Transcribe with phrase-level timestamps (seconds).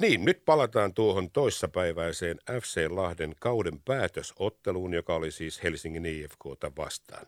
[0.00, 7.26] Niin, nyt palataan tuohon toissapäiväiseen FC Lahden kauden päätösotteluun, joka oli siis Helsingin IFKta vastaan.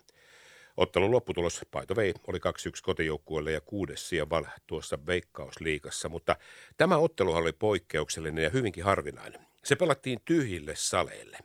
[0.77, 2.41] Ottelun lopputulos Paito vei oli 2-1
[2.83, 4.27] kotijoukkueelle ja kuudes sija
[4.67, 6.37] tuossa Veikkausliikassa, mutta
[6.77, 9.41] tämä ottelu oli poikkeuksellinen ja hyvinkin harvinainen.
[9.65, 11.39] Se pelattiin tyhjille saleille.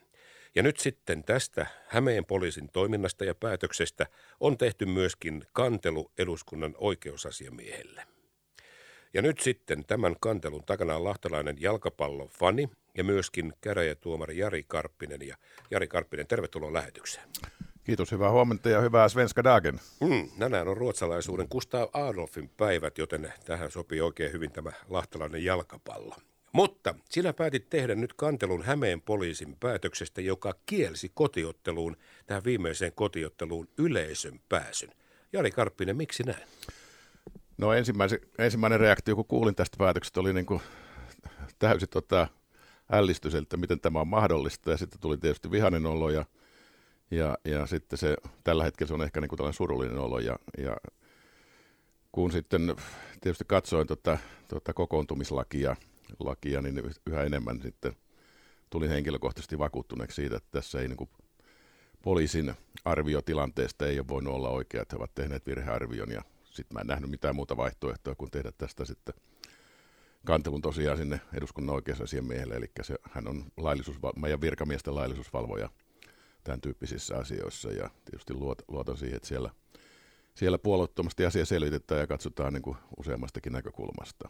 [0.56, 4.08] Ja nyt sitten tästä Hämeen poliisin toiminnasta ja päätöksestä
[4.40, 8.11] on tehty myöskin kantelu eduskunnan oikeusasiamiehelle.
[9.14, 15.28] Ja nyt sitten tämän kantelun takana on lahtalainen jalkapallofani ja myöskin käräjätuomari Jari Karppinen.
[15.28, 15.36] Ja
[15.72, 17.30] Jari Karppinen, tervetuloa lähetykseen.
[17.84, 19.80] Kiitos, hyvää huomenta ja hyvää Svenska Dagen.
[20.00, 26.16] Mm, tänään on ruotsalaisuuden Gustav Adolfin päivät, joten tähän sopii oikein hyvin tämä lahtalainen jalkapallo.
[26.52, 33.68] Mutta sinä päätit tehdä nyt kantelun Hämeen poliisin päätöksestä, joka kielsi kotiotteluun, tähän viimeiseen kotiotteluun
[33.78, 34.90] yleisön pääsyn.
[35.34, 36.44] Jari Karppinen, miksi näin?
[37.58, 37.74] No
[38.38, 40.62] ensimmäinen reaktio, kun kuulin tästä päätöksestä, oli niin kuin
[41.60, 42.28] täysin tota,
[42.92, 44.72] ällistys, että miten tämä on mahdollista.
[44.72, 46.26] Ja sitten tuli tietysti vihainen olo ja,
[47.12, 50.20] ja, ja sitten se, tällä hetkellä se on ehkä niin kuin tällainen surullinen olo.
[50.20, 50.78] Ja, ja
[52.12, 52.76] kun sitten
[53.22, 55.76] tietysti katsoin tota, tota kokoontumislakia,
[56.20, 57.94] lakia, niin yhä enemmän sitten
[58.70, 61.10] tulin henkilökohtaisesti vakuuttuneeksi siitä, että tässä ei niin kuin
[62.02, 62.54] poliisin
[62.86, 66.82] arvio tilanteesta ei ole voinut olla oikea, että he ovat tehneet virhearvion ja sitten mä
[66.82, 69.14] en nähnyt mitään muuta vaihtoehtoa kuin tehdä tästä sitten
[70.26, 75.70] kantelun tosiaan sinne eduskunnan oikeusasiamiehelle, eli se, hän on laillisuus, meidän virkamiesten laillisuusvalvoja
[76.44, 79.50] tämän tyyppisissä asioissa, ja tietysti luot, luotan siihen, että siellä,
[80.36, 84.30] siellä puolueettomasti asia selvitetään ja katsotaan niin kuin useammastakin näkökulmasta.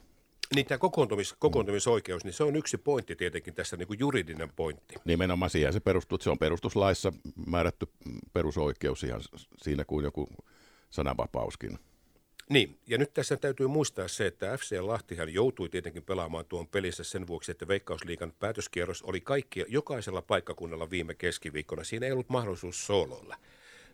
[0.55, 4.95] Niin tämä kokoontumis, kokoontumisoikeus, niin se on yksi pointti tietenkin tässä niin kuin juridinen pointti.
[5.05, 7.14] Nimenomaan siihen se perustuu, että se on perustuslaissa
[7.47, 7.88] määrätty
[8.33, 9.22] perusoikeus ihan
[9.64, 10.27] siinä kuin joku
[10.89, 11.80] sananvapauskin.
[12.52, 17.03] Niin, ja nyt tässä täytyy muistaa se, että FC Lahtihan joutui tietenkin pelaamaan tuon pelissä
[17.03, 21.83] sen vuoksi, että Veikkausliikan päätöskierros oli kaikki jokaisella paikkakunnalla viime keskiviikkona.
[21.83, 23.38] Siinä ei ollut mahdollisuus soololla.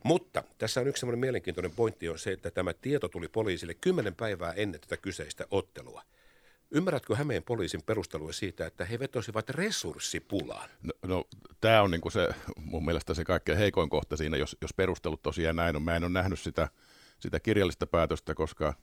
[0.03, 4.15] Mutta tässä on yksi semmoinen mielenkiintoinen pointti on se, että tämä tieto tuli poliisille kymmenen
[4.15, 6.01] päivää ennen tätä kyseistä ottelua.
[6.71, 10.69] Ymmärrätkö Hämeen poliisin perustelua siitä, että he vetosivat resurssipulaan?
[10.83, 11.25] No, no
[11.61, 15.55] tämä on niinku se mun mielestä se kaikkein heikoin kohta siinä, jos, jos perustelut tosiaan
[15.55, 15.81] näin on.
[15.81, 16.67] Mä en ole nähnyt sitä–
[17.19, 18.73] sitä kirjallista päätöstä, koska,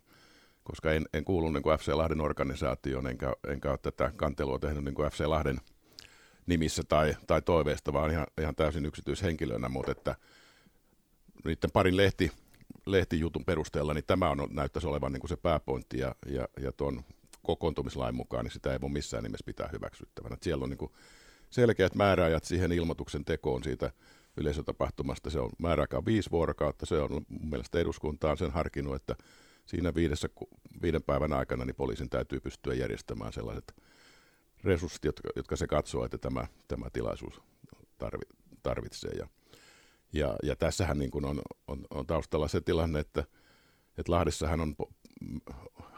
[0.65, 4.85] koska en, en kuulu niin kuin FC Lahden organisaatioon, enkä, enkä ole tätä kantelua tehnyt
[4.85, 5.61] niin kuin FC Lahden
[6.47, 10.17] nimissä tai, tai toiveesta, vaan ihan, ihan täysin yksityishenkilönä, mutta että
[11.45, 12.33] niiden parin lehti,
[12.87, 17.05] lehtijutun perusteella, niin tämä on, näyttäisi olevan niin kuin se pääpointti ja, ja, ja tuon
[17.43, 20.35] kokoontumislain mukaan, niin sitä ei voi missään nimessä pitää hyväksyttävänä.
[20.35, 20.93] Että siellä on niin kuin
[21.51, 23.91] selkeät määräajat siihen ilmoituksen tekoon siitä
[24.37, 25.31] yleisötapahtumasta.
[25.31, 26.87] Se on määräaika viisi vuorokautta.
[26.87, 29.17] Se on mun mielestä eduskunta sen harkinnut, että
[29.67, 30.29] siinä viidessä,
[30.83, 33.75] viiden päivän aikana niin poliisin täytyy pystyä järjestämään sellaiset
[34.65, 37.41] resurssit, jotka, jotka se katsoo, että tämä, tämä tilaisuus
[37.99, 38.25] tarvi,
[38.63, 39.11] tarvitsee.
[39.11, 39.29] Ja,
[40.13, 43.25] ja, ja tässähän niin kuin on, on, on taustalla se tilanne, että,
[43.99, 44.77] että Lahdessahan on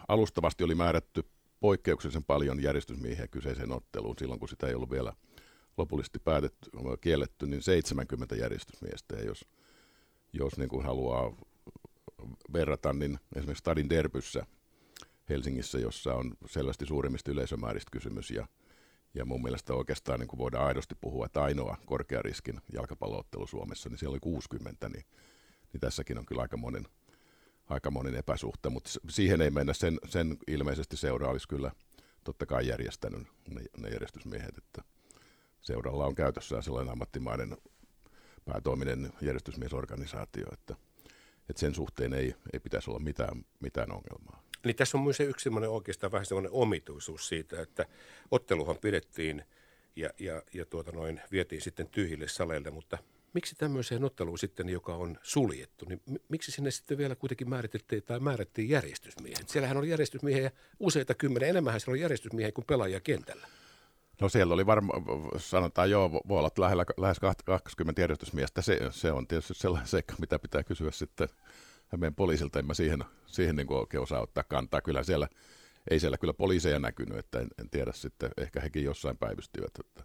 [0.09, 1.25] alustavasti oli määrätty
[1.61, 5.13] poikkeuksellisen paljon järjestysmiehiä kyseiseen otteluun silloin, kun sitä ei ollut vielä–
[5.77, 6.71] lopullisesti päätetty,
[7.01, 9.17] kielletty, niin 70 järjestysmiestä.
[9.17, 9.49] Ja jos,
[10.33, 11.37] jos niin kuin haluaa
[12.53, 14.47] verrata, niin esimerkiksi Stadin Derbyssä
[15.29, 18.47] Helsingissä, jossa on selvästi suurimmista yleisömääristä kysymys ja,
[19.15, 23.99] ja mun mielestä oikeastaan niin kuin voidaan aidosti puhua, että ainoa korkeariskin jalkapalloottelu Suomessa, niin
[23.99, 25.05] siellä oli 60, niin,
[25.73, 26.87] niin tässäkin on kyllä aika monen,
[27.69, 29.75] aika monen epäsuhta, mutta siihen ei mennä.
[29.75, 31.71] Sen, sen ilmeisesti seuraa olisi kyllä
[32.25, 34.83] totta kai järjestänyt ne, ne järjestysmiehet, että–
[35.67, 37.57] seuralla on käytössään sellainen ammattimainen
[38.45, 40.77] päätoiminen järjestysmiesorganisaatio, että,
[41.51, 44.43] että sen suhteen ei, ei pitäisi olla mitään, mitään ongelmaa.
[44.65, 47.87] Eli tässä on myös yksi semmoinen oikeastaan vähän semmoinen omituisuus siitä, että
[48.31, 49.45] otteluhan pidettiin
[49.97, 52.99] ja, ja, ja tuota noin, vietiin sitten tyhjille saleille, mutta
[53.33, 58.21] miksi tämmöiseen otteluun sitten, joka on suljettu, niin miksi sinne sitten vielä kuitenkin määritettiin tai
[58.21, 59.49] määrättiin järjestysmiehet?
[59.49, 60.51] Siellähän oli järjestysmiehiä
[60.81, 63.49] useita kymmenen, enemmän siellä oli järjestysmiehiä kuin pelaajia kentällä.
[64.21, 65.03] No siellä oli varmaan,
[65.37, 68.63] sanotaan joo, voi olla lähellä, lähes 20 järjestysmiestä.
[68.63, 71.29] Se, se on tietysti sellainen seikka, mitä pitää kysyä sitten
[71.97, 72.59] meidän poliisilta.
[72.59, 74.81] En mä siihen, siihen niin oikein osaa ottaa kantaa.
[74.81, 75.29] Kyllä siellä,
[75.91, 79.73] ei siellä kyllä poliiseja näkynyt, että en, en tiedä sitten, ehkä hekin jossain päivystivät.
[79.81, 80.05] Että.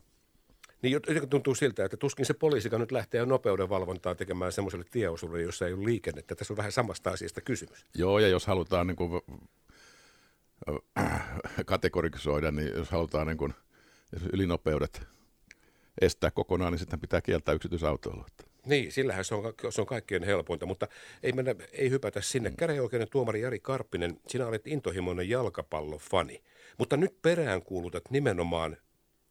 [0.81, 5.67] Niin jotenkin tuntuu siltä, että tuskin se poliisika nyt lähtee nopeudenvalvontaa tekemään semmoiselle tieosuudelle, jossa
[5.67, 6.35] ei ole liikennettä.
[6.35, 7.85] Tässä on vähän samasta asiasta kysymys.
[7.95, 9.21] Joo, ja jos halutaan niin kuin,
[11.65, 13.53] kategorisoida, niin jos halutaan niin kuin–
[14.13, 15.01] jos ylinopeudet
[16.01, 18.25] estää kokonaan, niin sitten pitää kieltää yksityisautoilua.
[18.65, 20.87] Niin, sillähän se on, se on kaikkein helpointa, mutta
[21.23, 22.49] ei, mennä, ei hypätä sinne.
[22.49, 22.55] Mm.
[22.55, 26.43] Käräjäoikeuden tuomari Jari Karppinen, sinä olet intohimoinen jalkapallofani,
[26.77, 28.77] mutta nyt peräänkuulutat nimenomaan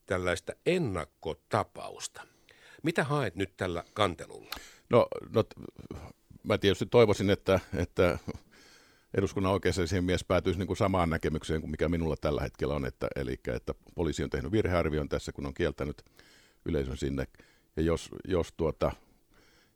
[0.06, 2.22] tällaista ennakkotapausta.
[2.82, 4.50] Mitä haet nyt tällä kantelulla?
[4.90, 5.44] No, no
[6.42, 8.18] mä tietysti toivoisin, että, että
[9.14, 9.60] eduskunnan
[10.00, 13.74] mies päätyisi niin kuin samaan näkemykseen kuin mikä minulla tällä hetkellä on, että, eli että
[13.94, 16.02] poliisi on tehnyt virhearvion tässä, kun on kieltänyt
[16.64, 17.26] yleisön sinne.
[17.76, 18.92] Ja jos, jos, tuota,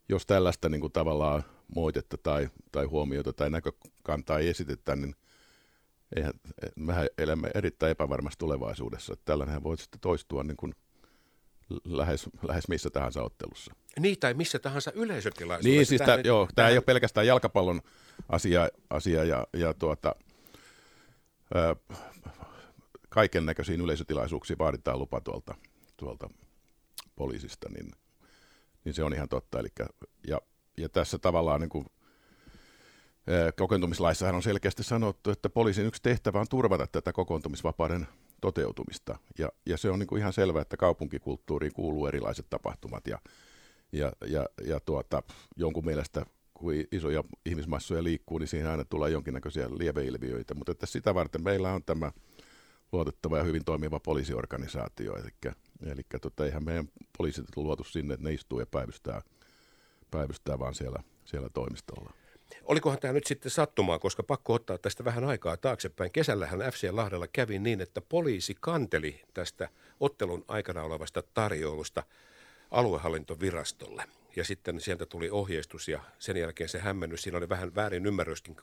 [0.08, 1.44] jos tällaista niin kuin tavallaan
[1.74, 5.14] moitetta tai, tai huomiota tai näkökantaa ei esitetä, niin
[6.16, 6.32] eihän,
[6.76, 9.14] mehän elämme erittäin epävarmassa tulevaisuudessa.
[9.24, 10.74] Tällainen voi sitten toistua niin kuin
[11.84, 13.74] lähes, lähes missä tahansa ottelussa.
[14.00, 15.76] Niin, tai missä tahansa yleisötilaisuudessa.
[15.76, 17.80] Niin, siis tämä, joo, tämä ei ole pelkästään jalkapallon
[18.28, 20.14] asia, asia ja, ja tuota,
[23.08, 25.54] kaiken näköisiin yleisötilaisuuksiin vaaditaan lupa tuolta,
[25.96, 26.30] tuolta
[27.16, 27.90] poliisista, niin,
[28.84, 29.58] niin se on ihan totta.
[29.58, 29.86] Elikkä,
[30.28, 30.40] ja,
[30.76, 31.86] ja tässä tavallaan niin kuin,
[33.56, 38.06] kokoontumislaissahan on selkeästi sanottu, että poliisin yksi tehtävä on turvata tätä kokoontumisvapauden
[38.40, 39.18] toteutumista.
[39.38, 43.18] Ja, ja se on niin kuin ihan selvää, että kaupunkikulttuuriin kuuluu erilaiset tapahtumat ja,
[43.92, 45.22] ja, ja, ja tuota,
[45.56, 51.14] jonkun mielestä kun isoja ihmismassoja liikkuu, niin siihen aina tulee jonkinnäköisiä lieveilmiöitä, mutta että sitä
[51.14, 52.12] varten meillä on tämä
[52.92, 55.52] luotettava ja hyvin toimiva poliisiorganisaatio, eli,
[55.86, 59.22] eli tota, eihän meidän poliisit luotu sinne, että ne istuu ja päivystää,
[60.10, 62.12] päivystää vaan siellä, siellä toimistolla.
[62.64, 66.12] Olikohan tämä nyt sitten sattumaa, koska pakko ottaa tästä vähän aikaa taaksepäin.
[66.12, 69.68] Kesällähän FC Lahdella kävi niin, että poliisi kanteli tästä
[70.00, 72.02] ottelun aikana olevasta tarjoulusta
[72.70, 74.04] aluehallintovirastolle
[74.36, 77.22] ja sitten sieltä tuli ohjeistus ja sen jälkeen se hämmennys.
[77.22, 78.56] Siinä oli vähän väärin ymmärryskin,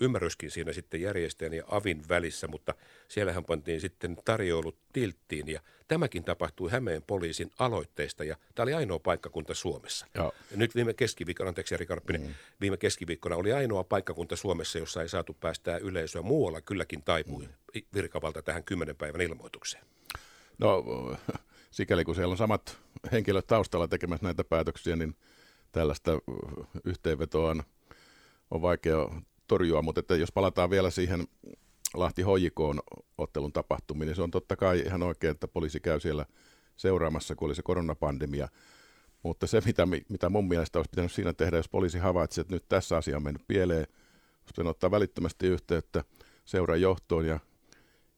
[0.00, 2.74] ymmärryskin siinä sitten järjestäjän ja avin välissä, mutta
[3.08, 8.98] siellähän pantiin sitten tarjoulut tilttiin ja tämäkin tapahtui Hämeen poliisin aloitteista ja tämä oli ainoa
[8.98, 10.06] paikkakunta Suomessa.
[10.14, 12.34] Ja nyt viime keskiviikkona, anteeksi Jari Karppinen, mm.
[12.60, 16.22] viime keskiviikkona oli ainoa paikkakunta Suomessa, jossa ei saatu päästää yleisöä.
[16.22, 17.82] Muualla kylläkin taipui mm.
[17.94, 19.84] virkavalta tähän kymmenen päivän ilmoitukseen.
[20.58, 20.84] No
[21.70, 25.16] sikäli kun siellä on samat henkilöt taustalla tekemässä näitä päätöksiä, niin
[25.72, 26.10] tällaista
[26.84, 27.62] yhteenvetoa on,
[28.50, 28.96] on vaikea
[29.46, 31.28] torjua, mutta että jos palataan vielä siihen
[31.94, 32.80] Lahti Hojikoon
[33.18, 36.26] ottelun tapahtumiin, niin se on totta kai ihan oikein, että poliisi käy siellä
[36.76, 38.48] seuraamassa, kun oli se koronapandemia.
[39.22, 42.68] Mutta se, mitä, mitä mun mielestä olisi pitänyt siinä tehdä, jos poliisi havaitsi, että nyt
[42.68, 43.86] tässä asia on mennyt pieleen,
[44.36, 46.04] olisi pitänyt ottaa välittömästi yhteyttä
[46.44, 47.40] seuran johtoon ja,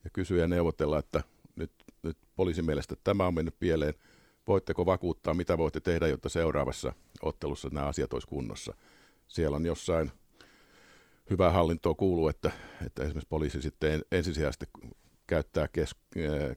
[0.04, 1.22] ja kysyä ja neuvotella, että
[1.56, 3.94] nyt, nyt poliisin mielestä tämä on mennyt pieleen.
[4.48, 6.92] Voitteko vakuuttaa, mitä voitte tehdä, jotta seuraavassa
[7.22, 8.74] ottelussa nämä asiat olisi kunnossa?
[9.28, 10.12] Siellä on jossain
[11.30, 12.50] hyvää hallintoa kuuluu, että,
[12.86, 14.66] että esimerkiksi poliisi sitten ensisijaisesti
[15.26, 15.96] käyttää kes,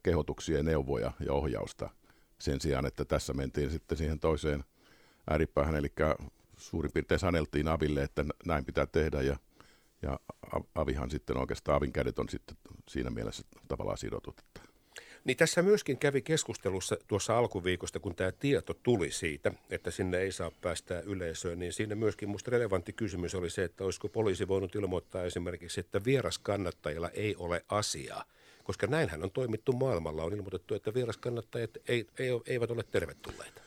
[0.03, 1.89] kehotuksia ja neuvoja ja ohjausta
[2.39, 4.63] sen sijaan, että tässä mentiin sitten siihen toiseen
[5.29, 5.93] ääripäähän, eli
[6.57, 9.37] suurin piirtein saneltiin Aville, että näin pitää tehdä ja,
[10.01, 10.19] ja
[10.75, 12.57] Avihan sitten oikeastaan Avin kädet on sitten
[12.89, 14.39] siinä mielessä tavallaan sidotut.
[14.39, 14.70] Että
[15.23, 20.31] niin tässä myöskin kävi keskustelussa tuossa alkuviikosta, kun tämä tieto tuli siitä, että sinne ei
[20.31, 24.75] saa päästää yleisöön, niin siinä myöskin minusta relevantti kysymys oli se, että olisiko poliisi voinut
[24.75, 28.23] ilmoittaa esimerkiksi, että vieraskannattajilla ei ole asiaa.
[28.63, 30.23] Koska näinhän on toimittu maailmalla.
[30.23, 33.61] On ilmoitettu, että vieraskannattajat ei, ei, eivät ole tervetulleita.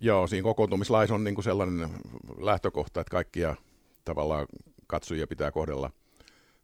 [0.00, 1.90] Joo, siinä kokoontumislaissa on niin kuin sellainen
[2.38, 3.56] lähtökohta, että kaikkia
[4.04, 4.46] tavallaan
[4.86, 5.90] katsojia pitää kohdella–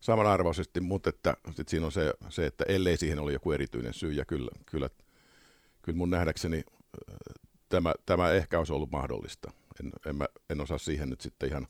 [0.01, 4.13] samanarvoisesti, mutta että sit siinä on se, se, että ellei siihen ole joku erityinen syy,
[4.13, 4.91] ja kyllä, kyllä,
[5.83, 6.65] kyllä mun nähdäkseni
[7.69, 9.53] tämä, tämä ehkä olisi ollut mahdollista.
[9.81, 11.67] En, en, mä, en osaa siihen nyt sitten ihan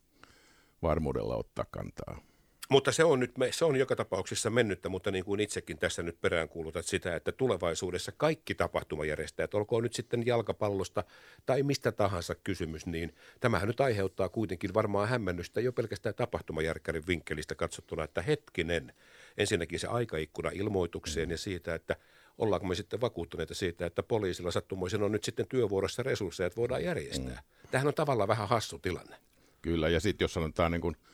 [0.83, 2.29] varmuudella ottaa kantaa.
[2.71, 6.21] Mutta se on nyt, se on joka tapauksessa mennyttä, mutta niin kuin itsekin tässä nyt
[6.21, 11.05] peräänkuulutat sitä, että tulevaisuudessa kaikki tapahtumajärjestäjät, olkoon nyt sitten jalkapallosta
[11.47, 17.55] tai mistä tahansa kysymys, niin tämähän nyt aiheuttaa kuitenkin varmaan hämmennystä jo pelkästään tapahtumajärkkärin vinkkelistä
[17.55, 18.93] katsottuna, että hetkinen,
[19.37, 21.97] ensinnäkin se aikaikkuna ilmoitukseen ja siitä, että
[22.39, 26.85] ollaanko me sitten vakuuttuneita siitä, että poliisilla sattumoisin on nyt sitten työvuorossa resursseja, että voidaan
[26.85, 27.43] järjestää.
[27.43, 27.69] Mm.
[27.71, 29.17] Tämähän on tavallaan vähän hassu tilanne.
[29.62, 30.97] Kyllä, ja sitten jos sanotaan niin kuin–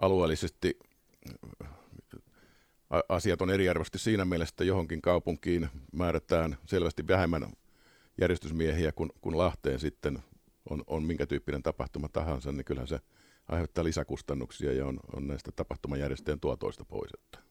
[0.00, 0.78] alueellisesti
[3.08, 7.52] asiat on eriarvoisesti siinä mielessä, että johonkin kaupunkiin määrätään selvästi vähemmän
[8.20, 10.18] järjestysmiehiä kuin, kuin Lahteen sitten
[10.70, 13.00] on, on minkä tyyppinen tapahtuma tahansa, niin kyllähän se
[13.48, 17.10] aiheuttaa lisäkustannuksia ja on, on näistä tapahtumajärjestäjän tuotoista pois.
[17.14, 17.49] Että.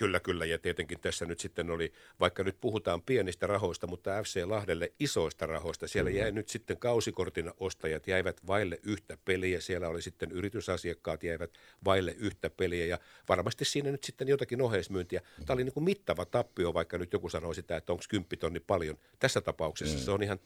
[0.00, 0.44] Kyllä, kyllä.
[0.44, 5.46] Ja tietenkin tässä nyt sitten oli, vaikka nyt puhutaan pienistä rahoista, mutta FC Lahdelle isoista
[5.46, 5.88] rahoista.
[5.88, 9.60] Siellä jäi nyt sitten kausikortin ostajat jäivät vaille yhtä peliä.
[9.60, 11.50] Siellä oli sitten yritysasiakkaat jäivät
[11.84, 12.86] vaille yhtä peliä.
[12.86, 15.20] Ja varmasti siinä nyt sitten jotakin oheismyyntiä.
[15.46, 18.98] Tämä oli niin kuin mittava tappio, vaikka nyt joku sanoi sitä, että onko kymppitonni paljon.
[19.18, 20.04] Tässä tapauksessa mm.
[20.04, 20.38] se on ihan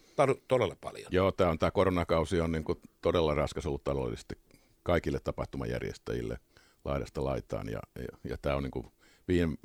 [0.49, 1.06] todella paljon.
[1.11, 4.38] Joo, tämä, on, tämä koronakausi on niin kuin todella raskas ollut taloudellisesti
[4.82, 6.38] kaikille tapahtumajärjestäjille
[6.84, 7.68] laidasta laitaan.
[7.68, 8.87] Ja, ja, ja tämä on niin kuin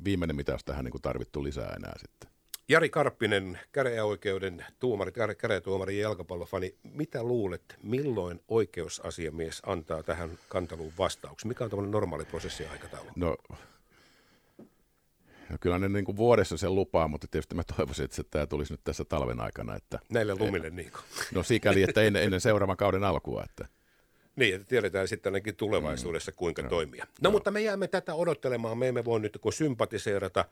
[0.04, 2.30] viimeinen, mitä olisi tähän niin kuin tarvittu lisää enää sitten.
[2.68, 11.48] Jari Karppinen, käräjäoikeuden tuomari, käräjätuomari ja jalkapallofani, mitä luulet, milloin oikeusasiamies antaa tähän kanteluun vastauksen?
[11.48, 13.10] Mikä on tämmöinen normaali prosessiaikataulu?
[13.16, 13.36] No,
[15.48, 18.72] no kyllä ne niin kuin vuodessa sen lupaa, mutta tietysti mä toivoisin, että tämä tulisi
[18.72, 19.76] nyt tässä talven aikana.
[19.76, 20.92] Että, Näille lumille niin
[21.34, 23.44] No sikäli, että ennen, ennen seuraavan kauden alkua.
[23.44, 23.79] Että.
[24.40, 26.68] Niin, että tiedetään sitten ainakin tulevaisuudessa, kuinka mm.
[26.68, 27.04] toimia.
[27.04, 28.78] No, no, mutta me jäämme tätä odottelemaan.
[28.78, 30.44] Me emme voi nyt kun sympatiseerata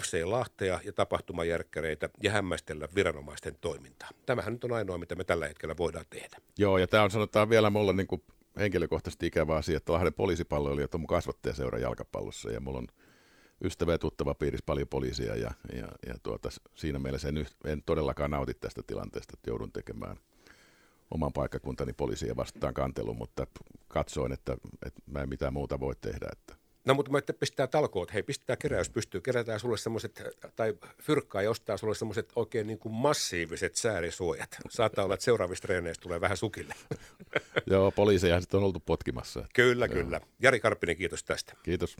[0.00, 4.10] FC Lahtea ja tapahtumajärkkäreitä ja hämmästellä viranomaisten toimintaa.
[4.26, 6.36] Tämähän nyt on ainoa, mitä me tällä hetkellä voidaan tehdä.
[6.58, 8.22] Joo, ja tämä on sanotaan vielä mulle niin kuin
[8.58, 12.88] henkilökohtaisesti ikävä asia, että Lahden poliisipalloilijat on mun kasvattajaseura jalkapallossa ja mulla on
[13.64, 18.30] ystävä ja tuttava piirissä paljon poliisia ja, ja, ja tuota, siinä mielessä en, en todellakaan
[18.30, 20.16] nauti tästä tilanteesta, että joudun tekemään–
[21.14, 23.46] oman paikkakuntani poliisia vastaan kantelun, mutta
[23.88, 26.26] katsoin, että, että mä en mitään muuta voi tehdä.
[26.32, 26.62] Että.
[26.84, 30.22] No mutta että pistää talkoot, hei pistää keräys pystyy, kerätään sulle semmoiset,
[30.56, 34.56] tai fyrkkaa ja ostaa sulle semmoiset oikein niin kuin massiiviset säärisuojat.
[34.70, 36.74] Saattaa olla, että seuraavista treeneistä tulee vähän sukille.
[37.70, 39.46] Joo, poliiseja sitten on oltu potkimassa.
[39.54, 39.94] Kyllä, Joo.
[39.94, 40.20] kyllä.
[40.42, 41.52] Jari Karppinen, kiitos tästä.
[41.62, 41.96] Kiitos.